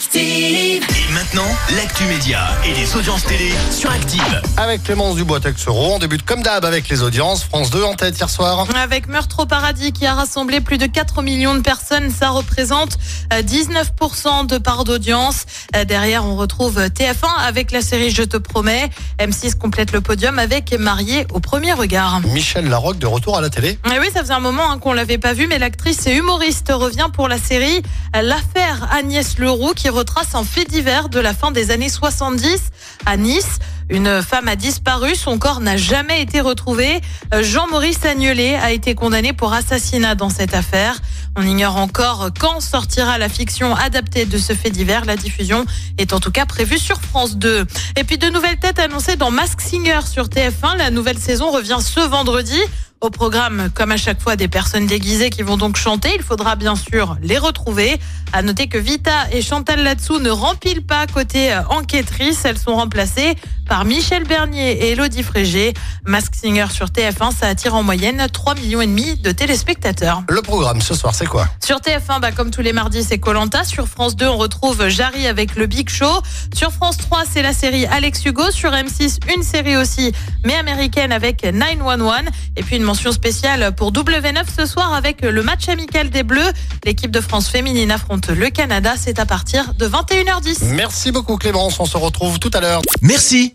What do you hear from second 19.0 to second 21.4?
M6 complète le podium avec Marié au